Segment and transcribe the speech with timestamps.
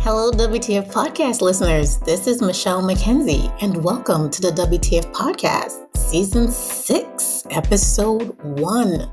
[0.00, 1.98] Hello, WTF Podcast listeners.
[1.98, 9.12] This is Michelle McKenzie, and welcome to the WTF Podcast, Season 6, Episode 1.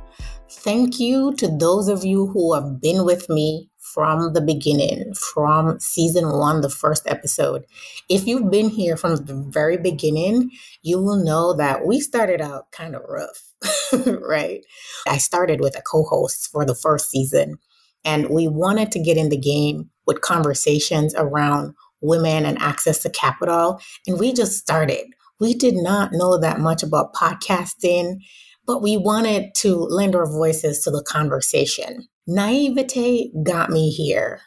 [0.50, 5.80] Thank you to those of you who have been with me from the beginning, from
[5.80, 7.66] Season 1, the first episode.
[8.08, 10.52] If you've been here from the very beginning,
[10.84, 13.44] you will know that we started out kind of rough,
[14.22, 14.62] right?
[15.08, 17.58] I started with a co host for the first season,
[18.06, 23.10] and we wanted to get in the game with conversations around women and access to
[23.10, 23.82] capital.
[24.08, 25.08] And we just started.
[25.40, 28.18] We did not know that much about podcasting,
[28.66, 32.08] but we wanted to lend our voices to the conversation.
[32.28, 34.42] Naivete got me here,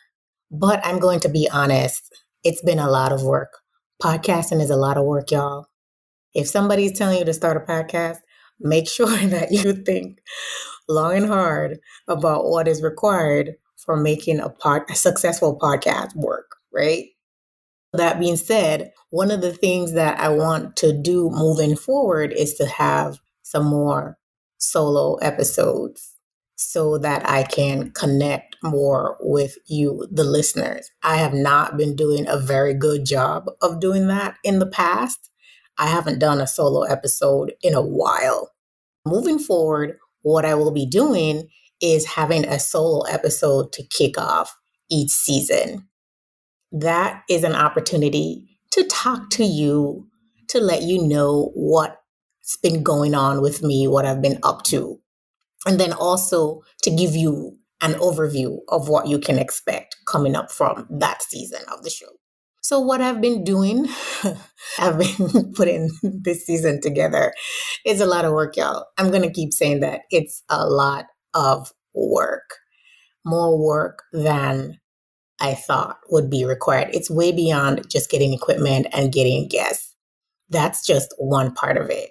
[0.51, 2.02] but I'm going to be honest,
[2.45, 3.51] it's been a lot of work.
[4.02, 5.66] Podcasting is a lot of work, y'all.
[6.34, 8.18] If somebody's telling you to start a podcast,
[8.60, 10.18] make sure that you think
[10.88, 16.57] long and hard about what is required for making a pod, a successful podcast work,
[16.73, 17.07] right?
[17.93, 22.54] That being said, one of the things that I want to do moving forward is
[22.54, 24.18] to have some more
[24.59, 26.15] solo episodes
[26.57, 30.90] so that I can connect more with you, the listeners.
[31.02, 35.30] I have not been doing a very good job of doing that in the past.
[35.79, 38.51] I haven't done a solo episode in a while.
[39.07, 39.96] Moving forward,
[40.29, 41.48] what I will be doing
[41.80, 44.54] is having a solo episode to kick off
[44.90, 45.88] each season.
[46.71, 50.06] That is an opportunity to talk to you,
[50.49, 55.01] to let you know what's been going on with me, what I've been up to,
[55.66, 60.51] and then also to give you an overview of what you can expect coming up
[60.51, 62.06] from that season of the show.
[62.69, 63.87] So, what I've been doing,
[64.78, 67.33] I've been putting this season together.
[67.83, 68.84] It's a lot of work, y'all.
[68.99, 70.03] I'm going to keep saying that.
[70.11, 72.56] It's a lot of work,
[73.25, 74.81] more work than
[75.41, 76.91] I thought would be required.
[76.93, 79.95] It's way beyond just getting equipment and getting guests.
[80.51, 82.11] That's just one part of it.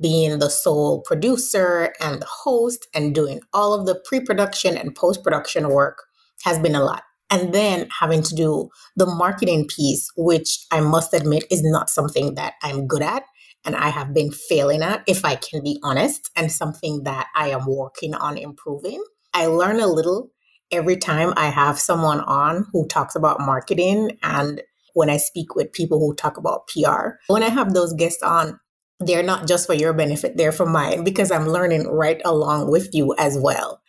[0.00, 4.92] Being the sole producer and the host and doing all of the pre production and
[4.92, 6.02] post production work
[6.42, 7.04] has been a lot.
[7.30, 12.34] And then having to do the marketing piece, which I must admit is not something
[12.34, 13.24] that I'm good at
[13.64, 17.48] and I have been failing at, if I can be honest, and something that I
[17.48, 19.02] am working on improving.
[19.32, 20.30] I learn a little
[20.70, 24.62] every time I have someone on who talks about marketing and
[24.94, 27.16] when I speak with people who talk about PR.
[27.26, 28.60] When I have those guests on,
[29.00, 32.90] they're not just for your benefit, they're for mine because I'm learning right along with
[32.92, 33.80] you as well.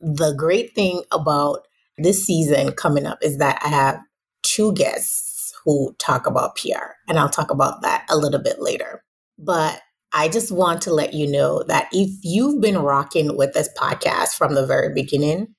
[0.00, 1.66] The great thing about
[1.98, 4.00] this season coming up is that I have
[4.42, 9.04] two guests who talk about PR, and I'll talk about that a little bit later.
[9.38, 9.80] But
[10.12, 14.34] I just want to let you know that if you've been rocking with this podcast
[14.34, 15.54] from the very beginning,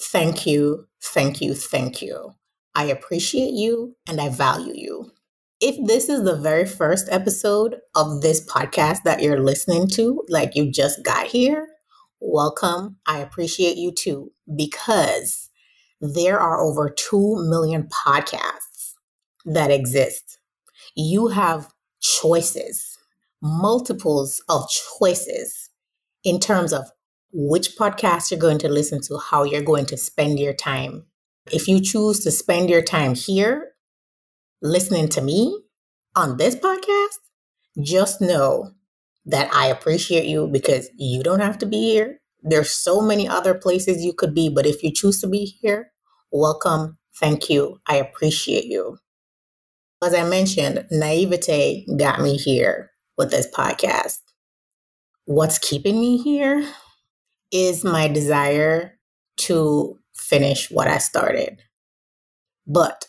[0.00, 2.32] thank you, thank you, thank you.
[2.74, 5.12] I appreciate you and I value you.
[5.60, 10.56] If this is the very first episode of this podcast that you're listening to, like
[10.56, 11.68] you just got here,
[12.24, 12.96] welcome.
[13.06, 15.50] I appreciate you too, because
[16.00, 18.94] there are over 2 million podcasts
[19.44, 20.38] that exist.
[20.96, 22.98] You have choices,
[23.42, 24.68] multiples of
[24.98, 25.70] choices
[26.24, 26.90] in terms of
[27.32, 31.04] which podcast you're going to listen to, how you're going to spend your time.
[31.52, 33.72] If you choose to spend your time here
[34.62, 35.60] listening to me
[36.16, 37.18] on this podcast,
[37.82, 38.72] just know
[39.26, 42.20] that I appreciate you because you don't have to be here.
[42.42, 45.92] There's so many other places you could be, but if you choose to be here,
[46.30, 46.98] welcome.
[47.18, 47.80] Thank you.
[47.86, 48.98] I appreciate you.
[50.02, 54.18] As I mentioned, naivete got me here with this podcast.
[55.26, 56.68] What's keeping me here
[57.52, 58.98] is my desire
[59.38, 61.62] to finish what I started.
[62.66, 63.06] But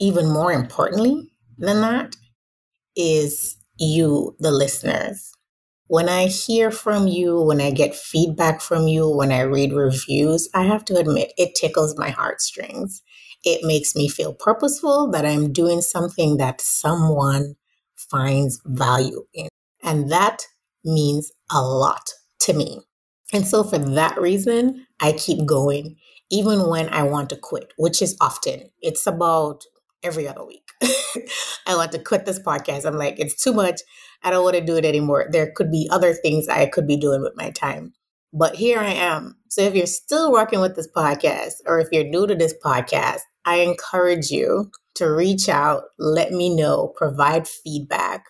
[0.00, 2.16] even more importantly than that
[2.96, 5.33] is you, the listeners.
[5.88, 10.48] When I hear from you, when I get feedback from you, when I read reviews,
[10.54, 13.02] I have to admit it tickles my heartstrings.
[13.44, 17.56] It makes me feel purposeful that I'm doing something that someone
[17.96, 19.48] finds value in.
[19.82, 20.46] And that
[20.84, 22.10] means a lot
[22.40, 22.80] to me.
[23.32, 25.96] And so, for that reason, I keep going
[26.30, 28.70] even when I want to quit, which is often.
[28.80, 29.64] It's about
[30.04, 30.68] every other week.
[31.66, 32.84] I want to quit this podcast.
[32.84, 33.80] I'm like, it's too much.
[34.22, 35.26] I don't want to do it anymore.
[35.30, 37.94] There could be other things I could be doing with my time.
[38.32, 39.36] But here I am.
[39.48, 43.20] So if you're still working with this podcast or if you're new to this podcast,
[43.44, 48.24] I encourage you to reach out, let me know, provide feedback.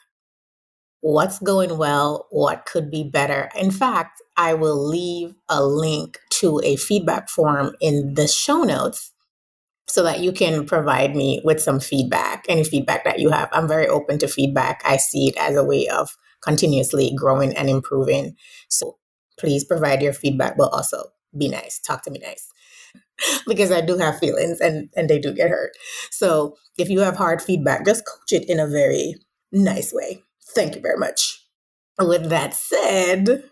[1.01, 2.27] What's going well?
[2.31, 3.51] What could be better?
[3.59, 9.13] In fact, I will leave a link to a feedback form in the show notes
[9.87, 13.49] so that you can provide me with some feedback, any feedback that you have.
[13.53, 14.83] I'm very open to feedback.
[14.85, 18.35] I see it as a way of continuously growing and improving.
[18.69, 18.99] So
[19.39, 21.05] please provide your feedback, but also
[21.37, 21.81] be nice.
[21.81, 22.49] Talk to me nice.
[23.47, 25.73] because I do have feelings and, and they do get hurt.
[26.11, 29.17] So if you have hard feedback, just coach it in a very
[29.53, 30.23] nice way.
[30.55, 31.41] Thank you very much.
[31.99, 33.45] With that said,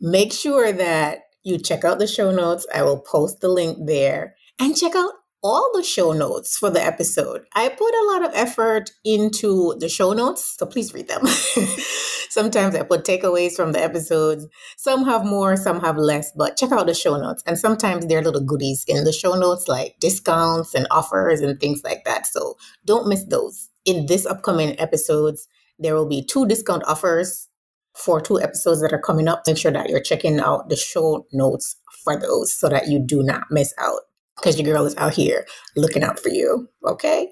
[0.00, 2.66] make sure that you check out the show notes.
[2.74, 5.12] I will post the link there and check out
[5.44, 7.44] all the show notes for the episode.
[7.54, 11.26] I put a lot of effort into the show notes, so please read them.
[12.30, 14.46] sometimes I put takeaways from the episodes.
[14.78, 17.42] Some have more, some have less, but check out the show notes.
[17.46, 21.60] And sometimes there are little goodies in the show notes like discounts and offers and
[21.60, 22.26] things like that.
[22.26, 22.56] So
[22.86, 23.68] don't miss those.
[23.84, 25.46] In this upcoming episodes,
[25.78, 27.48] there will be two discount offers
[27.94, 29.42] for two episodes that are coming up.
[29.46, 33.22] Make sure that you're checking out the show notes for those so that you do
[33.22, 34.00] not miss out
[34.36, 35.46] because your girl is out here
[35.76, 36.68] looking out for you.
[36.84, 37.30] Okay.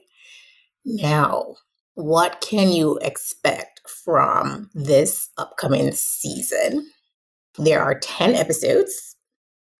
[0.85, 1.55] Now,
[1.95, 6.89] what can you expect from this upcoming season?
[7.59, 9.17] There are 10 episodes.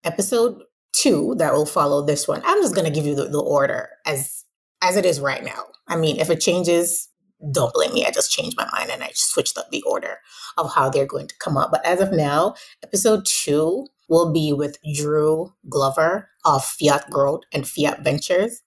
[0.03, 0.61] Episode
[0.93, 2.41] two that will follow this one.
[2.45, 4.43] I'm just going to give you the, the order as
[4.81, 5.63] as it is right now.
[5.87, 7.07] I mean, if it changes,
[7.51, 8.05] don't blame me.
[8.05, 10.19] I just changed my mind and I switched up the order
[10.57, 11.71] of how they're going to come up.
[11.71, 17.67] But as of now, episode two will be with Drew Glover of Fiat Growth and
[17.67, 18.61] Fiat Ventures.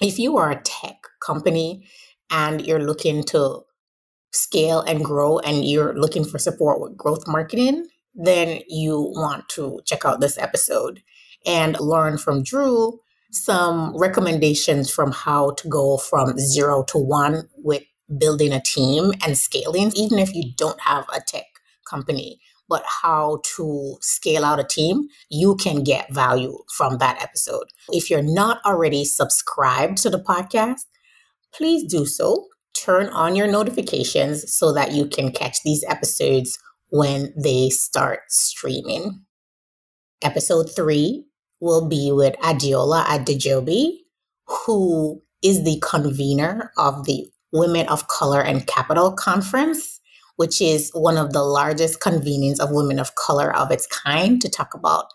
[0.00, 1.88] If you are a tech company
[2.30, 3.60] and you're looking to
[4.32, 9.80] scale and grow and you're looking for support with growth marketing, then you want to
[9.84, 11.02] check out this episode
[11.46, 13.00] and learn from Drew
[13.30, 17.82] some recommendations from how to go from zero to one with
[18.16, 21.44] building a team and scaling, even if you don't have a tech
[21.88, 27.64] company but how to scale out a team, you can get value from that episode.
[27.88, 30.82] If you're not already subscribed to the podcast,
[31.52, 32.46] please do so.
[32.76, 36.58] Turn on your notifications so that you can catch these episodes
[36.90, 39.24] when they start streaming.
[40.22, 41.24] Episode three
[41.60, 44.00] will be with Adiola Adejobi,
[44.46, 49.98] who is the convener of the Women of Color and Capital Conference
[50.38, 54.48] which is one of the largest convenings of women of color of its kind to
[54.48, 55.06] talk about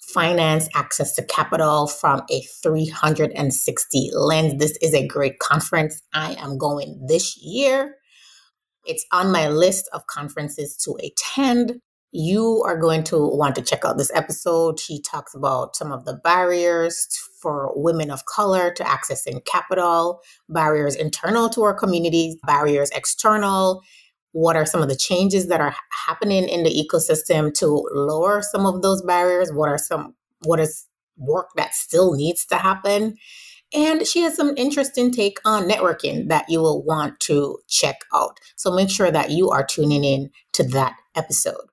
[0.00, 4.58] finance, access to capital from a 360 lens.
[4.58, 6.02] This is a great conference.
[6.12, 7.94] I am going this year.
[8.84, 11.80] It's on my list of conferences to attend.
[12.16, 14.78] You are going to want to check out this episode.
[14.78, 17.08] She talks about some of the barriers
[17.42, 23.82] for women of color to accessing capital, barriers internal to our communities, barriers external,
[24.34, 25.76] what are some of the changes that are
[26.06, 29.52] happening in the ecosystem to lower some of those barriers?
[29.52, 33.16] What are some what is work that still needs to happen?
[33.72, 38.38] And she has some interesting take on networking that you will want to check out.
[38.56, 41.66] So make sure that you are tuning in to that episode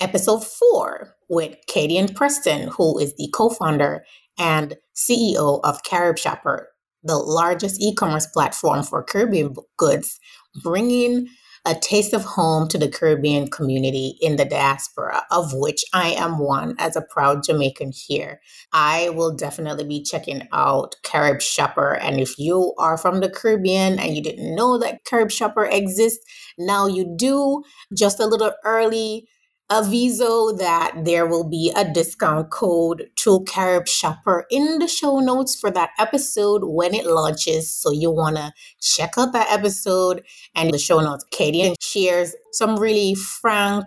[0.00, 4.04] episode four with katie and preston who is the co-founder
[4.38, 6.68] and ceo of carib shopper
[7.02, 10.18] the largest e-commerce platform for caribbean goods
[10.62, 11.28] bringing
[11.66, 16.38] a taste of home to the Caribbean community in the diaspora, of which I am
[16.38, 18.40] one as a proud Jamaican here.
[18.72, 21.94] I will definitely be checking out Carib Shopper.
[21.94, 26.24] And if you are from the Caribbean and you didn't know that Carib Shopper exists,
[26.58, 27.62] now you do.
[27.96, 29.26] Just a little early
[29.70, 35.58] aviso that there will be a discount code to Carib Shopper in the show notes
[35.58, 37.70] for that episode when it launches.
[37.70, 40.22] So you want to check out that episode
[40.54, 41.24] and the show notes.
[41.30, 43.86] Katie shares some really frank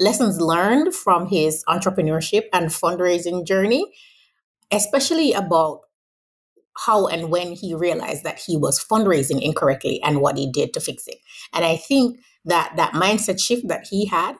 [0.00, 3.84] lessons learned from his entrepreneurship and fundraising journey,
[4.72, 5.80] especially about
[6.84, 10.80] how and when he realized that he was fundraising incorrectly and what he did to
[10.80, 11.16] fix it.
[11.54, 14.36] And I think that that mindset shift that he had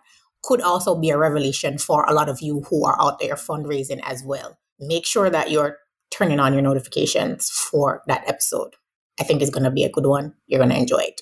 [0.47, 4.01] could also be a revelation for a lot of you who are out there fundraising
[4.05, 4.57] as well.
[4.79, 5.79] Make sure that you're
[6.11, 8.77] turning on your notifications for that episode.
[9.21, 10.35] I think it's going to be a good one.
[10.47, 11.21] You're going to enjoy it,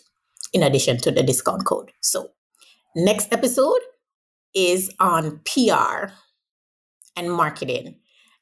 [0.52, 1.90] in addition to the discount code.
[2.02, 2.28] So,
[2.94, 3.80] next episode
[4.54, 6.12] is on PR
[7.16, 8.00] and marketing.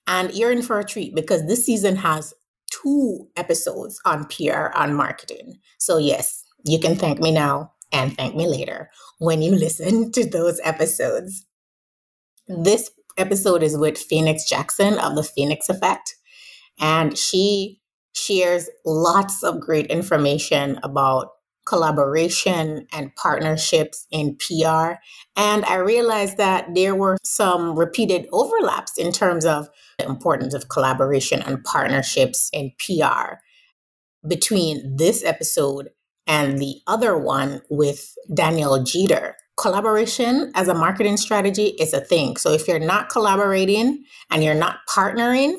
[0.09, 2.35] And you're in for a treat because this season has
[2.71, 5.61] two episodes on PR and marketing.
[5.79, 10.29] So, yes, you can thank me now and thank me later when you listen to
[10.29, 11.47] those episodes.
[12.49, 16.15] This episode is with Phoenix Jackson of the Phoenix Effect,
[16.81, 17.81] and she
[18.15, 21.29] shares lots of great information about
[21.65, 24.95] collaboration and partnerships in PR.
[25.37, 29.69] And I realized that there were some repeated overlaps in terms of
[29.99, 33.35] the importance of collaboration and partnerships in PR
[34.27, 35.91] between this episode
[36.26, 39.37] and the other one with Danielle Jeter.
[39.59, 42.37] Collaboration as a marketing strategy is a thing.
[42.37, 45.59] So if you're not collaborating and you're not partnering,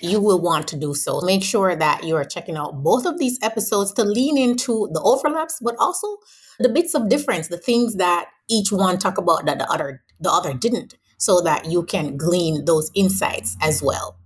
[0.00, 1.20] you will want to do so.
[1.20, 5.00] Make sure that you are checking out both of these episodes to lean into the
[5.00, 6.06] overlaps, but also
[6.58, 10.30] the bits of difference, the things that each one talk about that the other the
[10.30, 14.18] other didn't, so that you can glean those insights as well.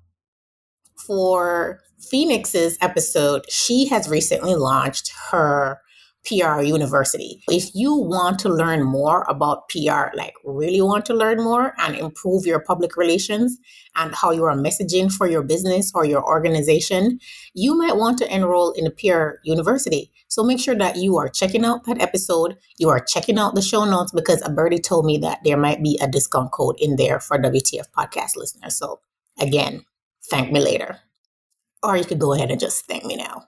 [1.06, 1.80] For
[2.10, 5.80] Phoenix's episode, she has recently launched her
[6.24, 7.42] PR University.
[7.48, 11.96] If you want to learn more about PR, like really want to learn more and
[11.96, 13.58] improve your public relations
[13.96, 17.18] and how you are messaging for your business or your organization,
[17.54, 20.12] you might want to enroll in a PR University.
[20.28, 23.62] So make sure that you are checking out that episode, you are checking out the
[23.62, 26.96] show notes because a birdie told me that there might be a discount code in
[26.96, 28.76] there for WTF podcast listeners.
[28.76, 29.00] So
[29.40, 29.84] again,
[30.30, 31.00] thank me later.
[31.82, 33.44] Or you could go ahead and just thank me now.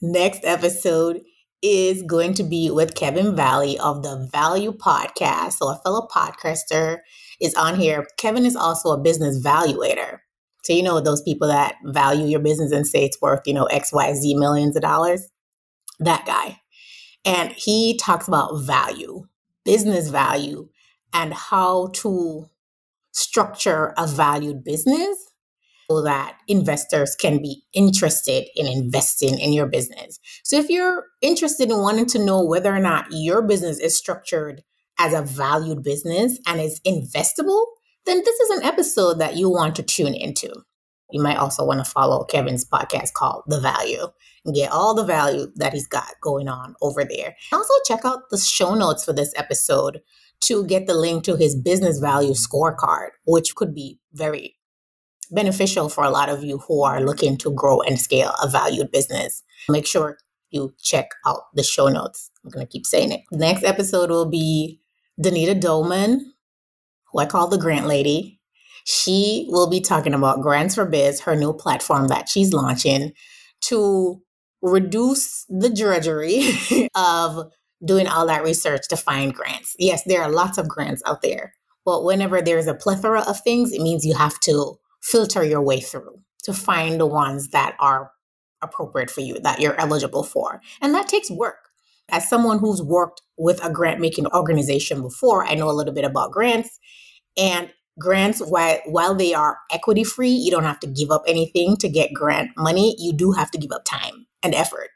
[0.00, 1.20] Next episode
[1.62, 5.54] is going to be with Kevin Valley of the Value Podcast.
[5.54, 6.98] So, a fellow podcaster
[7.40, 8.06] is on here.
[8.18, 10.18] Kevin is also a business valuator.
[10.64, 13.68] So, you know, those people that value your business and say it's worth, you know,
[13.72, 15.28] XYZ millions of dollars?
[15.98, 16.60] That guy.
[17.24, 19.24] And he talks about value,
[19.64, 20.68] business value,
[21.12, 22.46] and how to
[23.12, 25.31] structure a valued business
[25.92, 30.18] so that investors can be interested in investing in your business.
[30.42, 34.62] So if you're interested in wanting to know whether or not your business is structured
[34.98, 37.64] as a valued business and is investable,
[38.06, 40.50] then this is an episode that you want to tune into.
[41.10, 44.06] You might also want to follow Kevin's podcast called The Value
[44.46, 47.36] and get all the value that he's got going on over there.
[47.52, 50.00] Also, check out the show notes for this episode
[50.44, 54.56] to get the link to his business value scorecard, which could be very
[55.32, 58.90] beneficial for a lot of you who are looking to grow and scale a valued
[58.90, 59.42] business.
[59.68, 60.18] Make sure
[60.50, 62.30] you check out the show notes.
[62.44, 63.22] I'm going to keep saying it.
[63.32, 64.80] Next episode will be
[65.20, 66.32] Danita Dolman,
[67.10, 68.40] who I call the Grant Lady.
[68.84, 73.12] She will be talking about Grants for Biz, her new platform that she's launching
[73.62, 74.20] to
[74.60, 76.42] reduce the drudgery
[76.94, 77.50] of
[77.84, 79.74] doing all that research to find grants.
[79.78, 83.72] Yes, there are lots of grants out there, but whenever there's a plethora of things,
[83.72, 88.12] it means you have to filter your way through to find the ones that are
[88.62, 90.60] appropriate for you, that you're eligible for.
[90.80, 91.68] And that takes work.
[92.10, 96.04] As someone who's worked with a grant making organization before, I know a little bit
[96.04, 96.78] about grants.
[97.36, 101.76] And grants, while, while they are equity free, you don't have to give up anything
[101.78, 102.94] to get grant money.
[102.98, 104.90] You do have to give up time and effort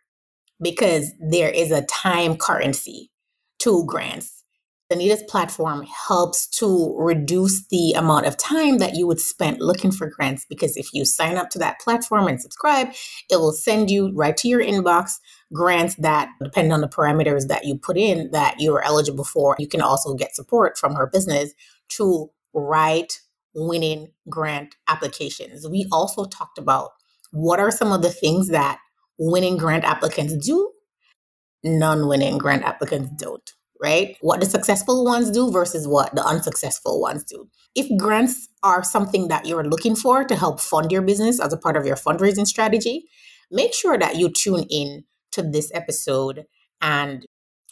[0.61, 3.11] because there is a time currency
[3.61, 4.36] to grants
[4.90, 10.09] Danita's platform helps to reduce the amount of time that you would spend looking for
[10.09, 12.88] grants because if you sign up to that platform and subscribe,
[13.28, 15.19] it will send you right to your inbox
[15.52, 19.57] grants that depend on the parameters that you put in that you're eligible for.
[19.59, 21.52] You can also get support from her business
[21.88, 23.21] to write
[23.55, 25.66] winning grant applications.
[25.69, 26.90] We also talked about
[27.33, 28.78] what are some of the things that
[29.19, 30.71] winning grant applicants do,
[31.64, 33.52] non winning grant applicants don't
[33.83, 34.16] right?
[34.21, 37.49] What the successful ones do versus what the unsuccessful ones do.
[37.75, 41.59] If grants are something that you're looking for to help fund your business as a
[41.59, 43.06] part of your fundraising strategy,
[43.50, 46.45] make sure that you tune in to this episode
[46.80, 47.26] and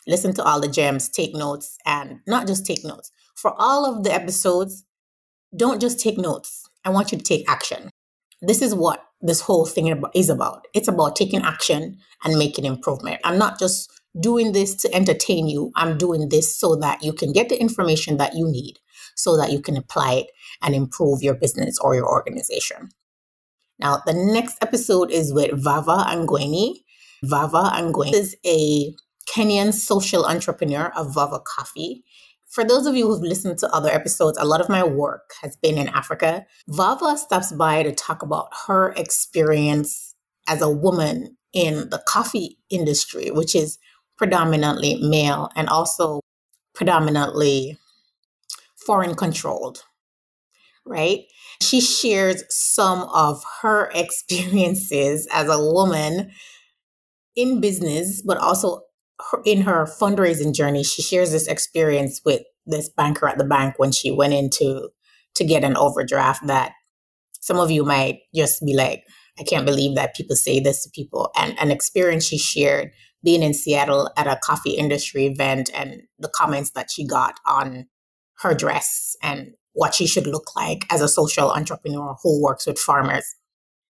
[0.07, 3.11] listen to all the gems, take notes, and not just take notes.
[3.35, 4.85] For all of the episodes,
[5.57, 6.69] don't just take notes.
[6.85, 7.91] I want you to take action.
[8.43, 10.67] This is what this whole thing is about.
[10.75, 13.21] It's about taking action and making improvement.
[13.25, 15.73] I'm not just doing this to entertain you.
[15.75, 18.79] I'm doing this so that you can get the information that you need
[19.15, 20.27] so that you can apply it
[20.63, 22.91] and improve your business or your organization.
[23.79, 26.85] Now, the next episode is with Vava Angwenyi.
[27.25, 28.95] Vava Angwenyi is a
[29.33, 32.05] Kenyan social entrepreneur of Vava Coffee.
[32.49, 35.57] For those of you who've listened to other episodes, a lot of my work has
[35.57, 36.47] been in Africa.
[36.69, 40.15] Vava stops by to talk about her experience
[40.47, 43.79] as a woman in the coffee industry, which is
[44.17, 46.21] predominantly male and also
[46.75, 47.79] predominantly
[48.87, 49.83] foreign controlled,
[50.85, 51.21] right?
[51.63, 56.31] She shares some of her experiences as a woman
[57.37, 58.83] in business, but also
[59.45, 60.85] in her fundraising journey.
[60.85, 64.91] She shares this experience with this banker at the bank when she went into
[65.35, 66.73] to get an overdraft that
[67.41, 69.05] some of you might just be like,
[69.39, 71.31] I can't believe that people say this to people.
[71.37, 72.91] And an experience she shared
[73.25, 77.87] being in Seattle at a coffee industry event and the comments that she got on
[78.41, 82.79] her dress and what she should look like as a social entrepreneur who works with
[82.79, 83.35] farmers.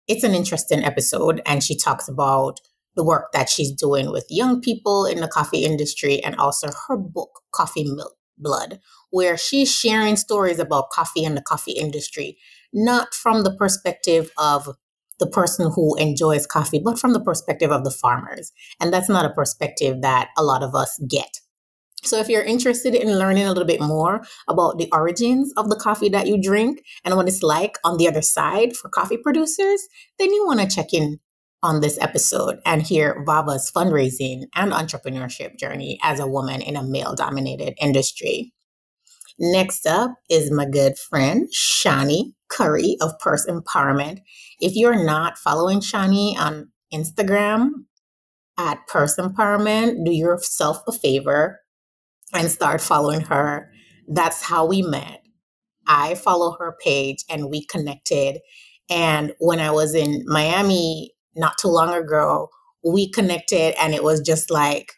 [0.07, 2.61] It's an interesting episode, and she talks about
[2.95, 6.97] the work that she's doing with young people in the coffee industry and also her
[6.97, 12.37] book, Coffee Milk Blood, where she's sharing stories about coffee and the coffee industry,
[12.73, 14.69] not from the perspective of
[15.19, 18.53] the person who enjoys coffee, but from the perspective of the farmers.
[18.81, 21.41] And that's not a perspective that a lot of us get.
[22.03, 25.77] So, if you're interested in learning a little bit more about the origins of the
[25.77, 29.81] coffee that you drink and what it's like on the other side for coffee producers,
[30.19, 31.19] then you want to check in
[31.63, 36.83] on this episode and hear Vava's fundraising and entrepreneurship journey as a woman in a
[36.83, 38.53] male dominated industry.
[39.39, 44.21] Next up is my good friend, Shani Curry of Purse Empowerment.
[44.61, 47.71] If you're not following Shani on Instagram
[48.57, 51.61] at Purse Empowerment, do yourself a favor
[52.33, 53.71] and start following her.
[54.07, 55.23] That's how we met.
[55.89, 58.39] I follow her page and we connected.
[58.89, 62.51] And when I was in Miami not too long ago,
[62.85, 64.93] we connected and it was just like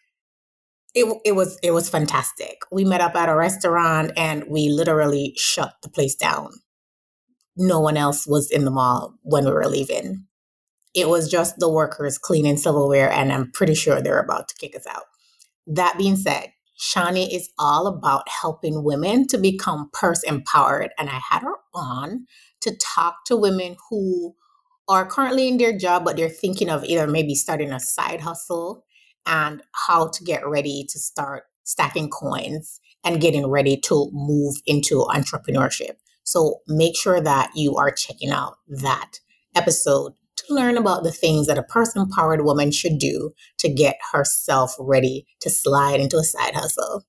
[0.97, 2.63] it, it was it was fantastic.
[2.73, 6.53] We met up at a restaurant and we literally shut the place down.
[7.57, 10.25] No one else was in the mall when we were leaving.
[10.95, 14.75] It was just the workers cleaning silverware, and I'm pretty sure they're about to kick
[14.75, 15.05] us out.
[15.67, 20.91] That being said, Shani is all about helping women to become purse empowered.
[20.99, 22.27] And I had her on
[22.63, 24.35] to talk to women who
[24.89, 28.86] are currently in their job, but they're thinking of either maybe starting a side hustle
[29.27, 35.07] and how to get ready to start stacking coins and getting ready to move into
[35.11, 35.97] entrepreneurship.
[36.25, 39.21] So make sure that you are checking out that
[39.55, 43.97] episode to learn about the things that a purse empowered woman should do to get
[44.13, 47.05] herself ready to slide into a side hustle.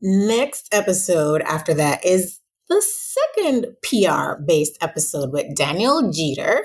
[0.00, 6.62] Next episode after that is the second PR based episode with Danielle Jeter.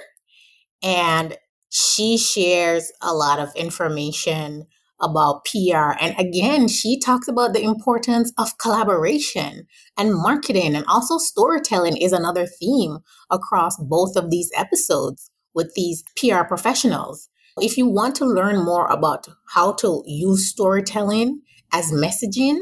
[0.82, 1.38] And
[1.76, 4.68] she shares a lot of information
[5.02, 5.98] about PR.
[6.00, 9.66] And again, she talks about the importance of collaboration
[9.98, 13.00] and marketing, and also storytelling is another theme
[13.32, 17.28] across both of these episodes with these PR professionals.
[17.58, 21.42] If you want to learn more about how to use storytelling
[21.74, 22.60] as messaging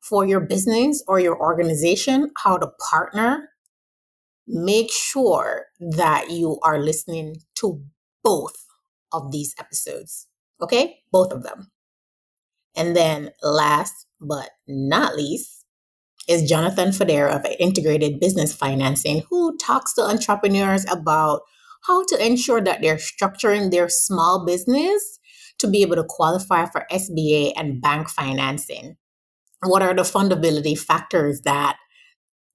[0.00, 3.48] for your business or your organization, how to partner,
[4.46, 7.82] make sure that you are listening to
[8.24, 8.56] both
[9.12, 10.26] of these episodes.
[10.60, 10.98] Okay?
[11.12, 11.70] Both of them.
[12.76, 15.64] And then last but not least
[16.26, 21.42] is Jonathan Federa of Integrated Business Financing, who talks to entrepreneurs about
[21.86, 25.18] how to ensure that they're structuring their small business
[25.58, 28.96] to be able to qualify for SBA and bank financing.
[29.62, 31.76] What are the fundability factors that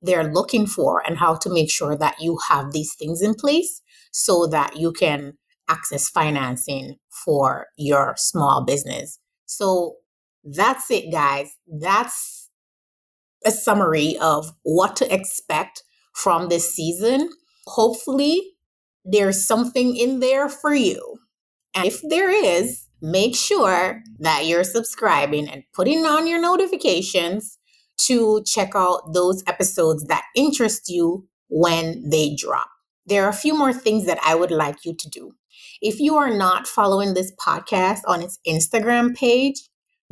[0.02, 3.82] they're looking for, and how to make sure that you have these things in place
[4.12, 5.34] so that you can
[5.70, 9.20] access financing for your small business.
[9.46, 9.96] So
[10.44, 11.50] that's it, guys.
[11.68, 12.50] That's
[13.46, 17.30] a summary of what to expect from this season.
[17.68, 18.42] Hopefully,
[19.06, 21.20] there's something in there for you.
[21.76, 27.58] And if there is, make sure that you're subscribing and putting on your notifications
[27.98, 32.70] to check out those episodes that interest you when they drop.
[33.06, 35.34] There are a few more things that I would like you to do.
[35.82, 39.62] If you are not following this podcast on its Instagram page,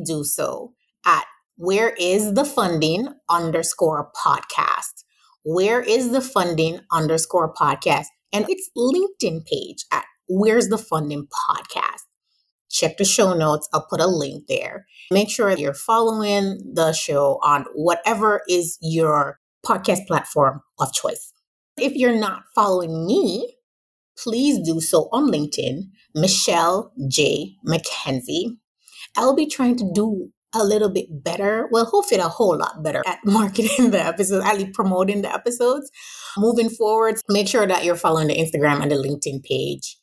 [0.06, 0.74] do so
[1.06, 1.26] at
[1.58, 5.04] where is the funding underscore podcast.
[5.44, 8.06] Where is the funding underscore podcast?
[8.34, 12.04] and its LinkedIn page at Where's the Funding Podcast.
[12.70, 13.70] Check the show notes.
[13.74, 14.86] I'll put a link there.
[15.10, 21.32] Make sure you're following the show on whatever is your podcast platform of choice.
[21.78, 23.56] If you're not following me,
[24.18, 25.84] please do so on LinkedIn,
[26.16, 27.56] Michelle J.
[27.66, 28.58] McKenzie.
[29.16, 31.68] I'll be trying to do a little bit better.
[31.72, 35.92] Well, hopefully a whole lot better at marketing the episodes, at least promoting the episodes.
[36.38, 39.98] Moving forward, make sure that you're following the Instagram and the LinkedIn page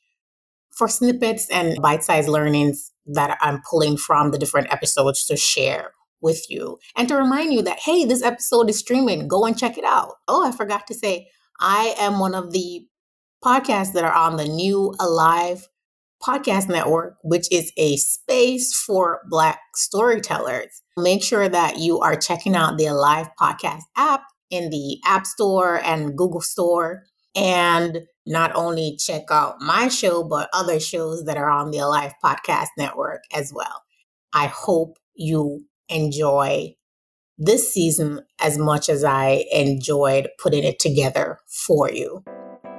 [0.77, 6.51] for snippets and bite-sized learnings that I'm pulling from the different episodes to share with
[6.51, 9.29] you and to remind you that hey, this episode is streaming.
[9.29, 10.15] Go and check it out.
[10.27, 11.29] Oh, I forgot to say,
[11.61, 12.87] I am one of the
[13.45, 15.69] podcasts that are on the new Alive
[16.23, 20.83] Podcast Network, which is a space for Black storytellers.
[20.97, 25.81] Make sure that you are checking out the Alive Podcast app in the App Store
[25.85, 27.03] and Google Store
[27.35, 32.15] and not only check out my show, but other shows that are on the Alive
[32.25, 33.83] Podcast Network as well.
[34.33, 36.77] I hope you enjoy
[37.37, 42.25] this season as much as I enjoyed putting it together for you.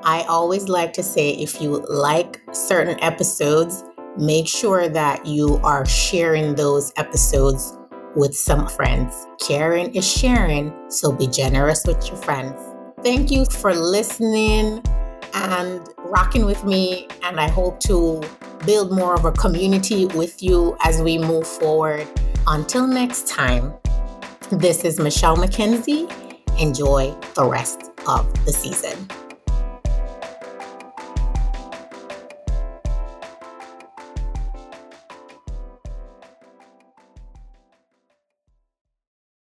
[0.05, 3.83] I always like to say if you like certain episodes,
[4.19, 7.75] make sure that you are sharing those episodes
[8.15, 9.25] with some friends.
[9.41, 12.53] Caring is sharing, so be generous with your friends.
[13.03, 14.83] Thank you for listening
[15.33, 18.21] and rocking with me, and I hope to
[18.63, 22.07] build more of a community with you as we move forward.
[22.45, 23.73] Until next time,
[24.51, 26.07] this is Michelle McKenzie.
[26.61, 29.09] Enjoy the rest of the season.